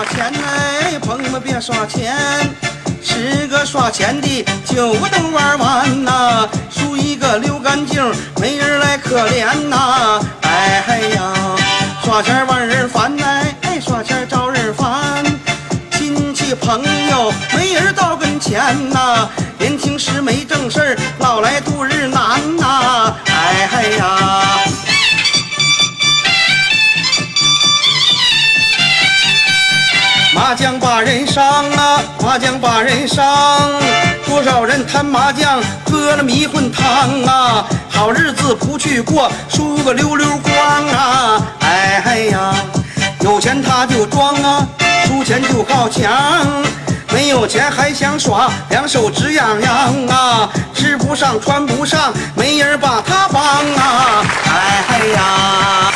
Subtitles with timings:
[0.00, 2.16] 耍钱哎，朋友们别耍钱，
[3.02, 8.02] 十个耍钱的九个都玩完呐，输一个溜干净，
[8.40, 10.18] 没人来可怜呐。
[10.40, 11.34] 哎嗨呀，
[12.02, 15.22] 耍钱玩人烦哎，哎耍钱招人烦，
[15.92, 16.80] 亲戚朋
[17.10, 18.58] 友没人到跟前
[18.88, 19.28] 呐，
[19.58, 23.16] 年轻时没正事儿，老来度日难呐。
[23.26, 24.59] 哎嗨呀。
[31.00, 33.24] 把人伤啊，麻将把人伤，
[34.26, 41.42] 多少人贪麻将喝了迷魂汤啊，好日子不去过，输个溜溜光啊！
[41.60, 42.54] 哎嗨呀，
[43.20, 44.68] 有钱他就装啊，
[45.06, 46.46] 输钱就靠墙，
[47.14, 54.22] 没有钱还想耍，两手直痒痒啊，吃不上穿不上，没人把他帮啊！
[54.52, 55.90] 哎嗨呀，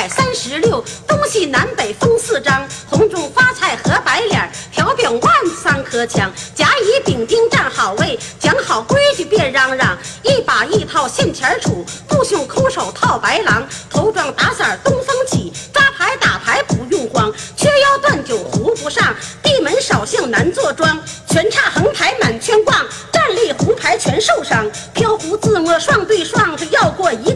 [0.00, 5.30] 百三十六，东西南北封四张，红中发菜和白脸儿，条饼万
[5.62, 20.98] 三颗枪，甲乙丙丁站好位，讲好规矩别嚷嚷，一把一套现钱杵，不胸空手套白狼，头装打伞东风起，抓牌打牌不用慌，缺腰断酒胡不上，闭门扫兴难坐庄，
[21.28, 22.74] 全差横排满圈逛，
[23.12, 27.34] 站立胡牌全受伤，飘胡自摸双对双，是要过一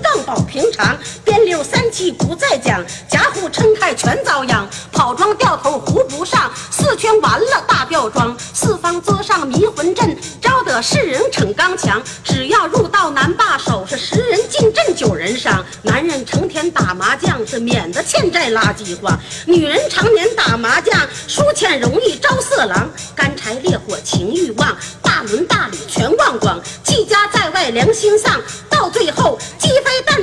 [0.54, 29.36] 平常，边溜三七不再讲，夹胡撑开全遭殃，跑庄掉头胡不上，四圈完了大吊庄，四方桌上迷魂阵，招得世人逞刚强，只要入到难罢手，是十人进阵九人伤，男人成天打麻将是免得欠债拉饥荒，女人常年打麻将输钱容易招色狼，干柴烈火情欲旺，大伦大礼全忘光，季家在外良心丧，到最后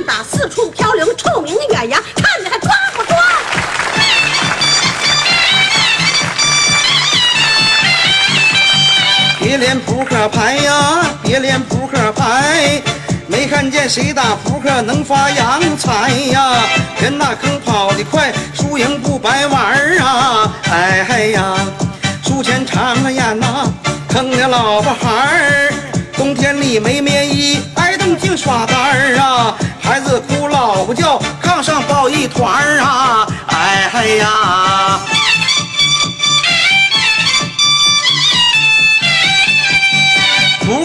[0.02, 3.16] 打四处飘零，臭名远扬，看你还抓不抓？
[9.38, 12.82] 别连扑克牌呀，别连扑克牌，
[13.26, 16.64] 没看见谁打扑克能发洋财呀？
[17.00, 20.52] 人那坑跑得快，输赢不白玩儿啊！
[20.70, 21.54] 哎嗨呀，
[22.24, 23.72] 输钱长了眼呐，
[24.08, 25.72] 坑了老婆孩儿。
[26.16, 29.51] 冬天里没棉衣，挨冻净耍单儿啊！
[32.32, 33.26] 团儿啊！
[33.48, 35.51] 哎嗨呀。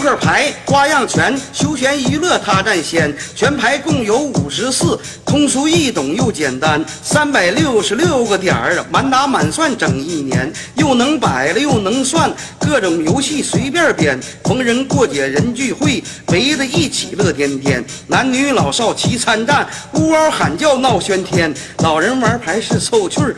[0.08, 3.14] 扑克牌花样全，休闲娱乐他占先。
[3.36, 14.18] 全牌共有五十四，通俗易懂又简单，三百六十六个点儿，满打满算整一年，又能摆了又能算，各种游戏随便编。
[14.46, 21.54] 逢人过节人聚会，围着一起乐颠颠，男女老少齐参战，呜嗷喊叫闹喧天。
[21.80, 23.36] 老人玩牌是凑趣儿，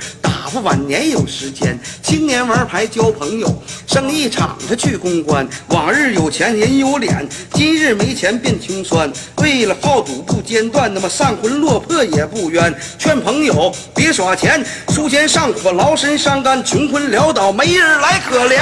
[0.60, 1.80] 晚年有时间。
[2.02, 5.48] 青年玩牌交朋友，生意场子去公关。
[5.68, 9.12] 往日有钱人有脸，今日没钱变穷酸。
[9.38, 12.74] 为了好赌不间断，那么丧魂落魄也不冤。
[12.98, 18.60] 劝朋友别耍钱，输钱上火，劳身伤肝，穷困潦倒，没人来可怜。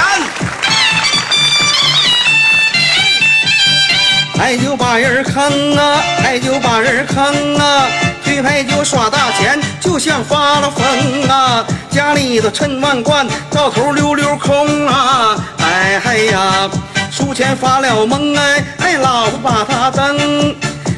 [4.40, 7.88] 爱就把人坑啊，爱就把人坑啊，
[8.28, 11.64] 去牌就耍大钱，就像发了疯啊！
[11.90, 15.34] 家里的趁万贯，到头溜溜空啊！
[15.60, 16.68] 哎嗨呀，
[17.10, 20.54] 输钱发了懵哎，哎老婆把他蹬。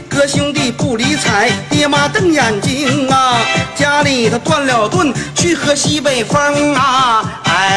[0.08, 3.36] 哥兄弟不理睬，爹妈瞪眼睛啊！
[3.76, 7.22] 家里头断了顿，去喝西北风啊！
[7.44, 7.69] 哎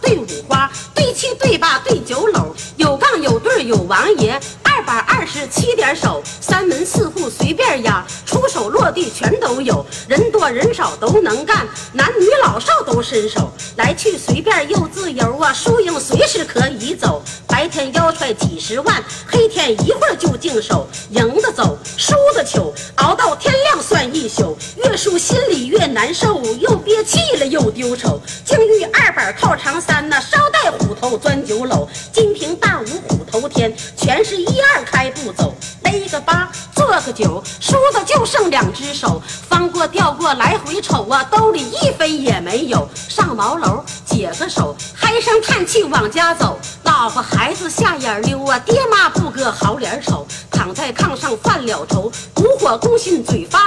[0.00, 2.46] 对五花，对七对八对九篓，
[2.76, 53.63] 有杠有对有王爷，二百二十七点手，三门四户随便压，出手落地全都有，人多人少都能干，男女老少都伸手，来去随便又自由啊，输赢随时可以走，白天腰揣几十万，黑天一会儿就净手，赢的走，输的求，熬到天亮算一宿，越输心里越难受，又憋气了又丢丑，境遇二靠长三呐，捎带虎头钻九篓，金瓶大五虎头天，全是一二开步走，勒个八做个九，输的就剩两只手，翻过掉过来回瞅啊，兜里一分也没有，上茅楼解个手，唉声叹气往家走，老婆孩子下眼溜啊，爹妈不搁好脸瞅，躺在炕上犯了愁，烛火攻心嘴发，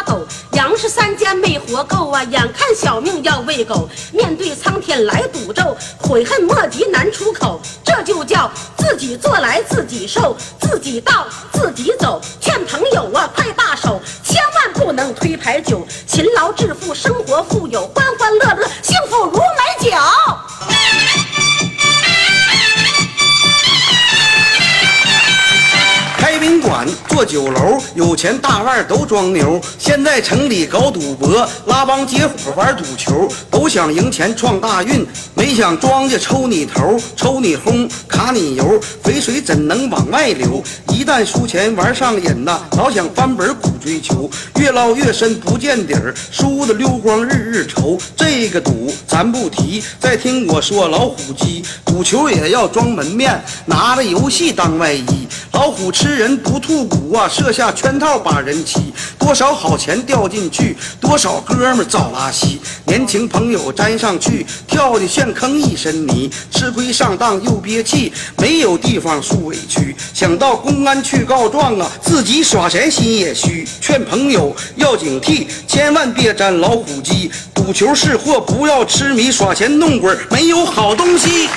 [0.88, 12.22] 三间没活够啊，眼看小命要喂狗，面对苍天来赌咒，悔恨莫及难出口，这就叫自己做来自己受，自己到自己走。
[12.40, 18.06] 劝朋友啊，快大手，千万不能推牌九，勤劳致富，生活富有，欢
[27.38, 29.62] 酒楼，有钱大腕都装牛。
[29.78, 35.06] 现在城里搞赌博，拉帮结伙玩赌球，都想赢钱创大运，
[35.36, 40.64] 没想庄家抽你头，抽你轰，卡你油，肥水怎能往外流？
[40.92, 48.00] 一旦输钱玩上瘾呐，老想翻本苦追求，越捞越深不见底儿，输的溜光日日愁。
[48.16, 55.28] 这个赌咱不提，再听我说老虎机，赌球也要装门面，拿着游戏当外衣。
[55.54, 62.60] 老虎吃人不吐骨啊，设下圈套把人欺，多少好钱掉进去，多少哥们遭拉稀。
[62.86, 69.96] 年轻朋友粘上去，跳的陷坑一身泥，吃亏上当又憋气，没有地方诉委屈。
[70.14, 73.68] 想到公安去告状啊，自己耍钱心也虚。
[73.82, 81.50] 劝朋友要警惕，千万别沾老虎机，赌球是祸，不要痴迷，耍钱弄鬼没有好东西。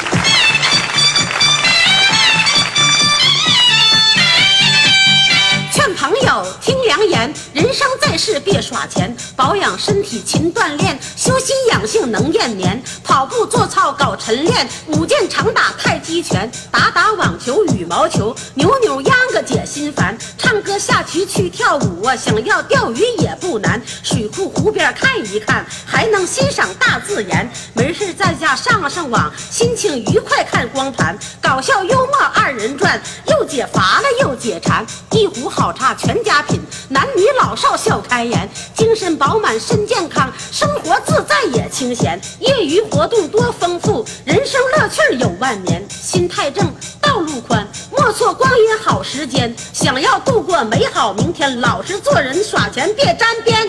[7.52, 12.80] 人生在世别耍钱，保养身体勤锻炼，修心养性能延年。
[13.02, 20.16] 跑步做操搞晨练，舞剑常打太极拳，打打网球羽毛球，扭扭秧歌解心烦。
[20.38, 23.80] 唱歌下棋去跳舞啊，想要钓鱼也不难。
[24.02, 27.50] 水库湖边看一看，还能欣赏大自然。
[27.74, 34.84] 没事在家上上网，心情愉快看光盘，搞笑幽默二人转，又解乏了又解馋。
[35.10, 36.58] 一壶好茶全家品，
[36.88, 42.18] 男女老少笑开颜，精神饱满身健康，生活自在也清闲。
[42.40, 45.86] 业余活动多丰富，人生乐趣有万年。
[45.90, 49.54] 心态正，道路宽，莫错光阴好时间。
[49.72, 53.68] 想要度过美好明天，老实做人，耍钱别沾边。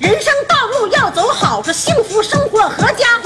[0.00, 3.23] 人生道路要走好，是幸福生活合家欢。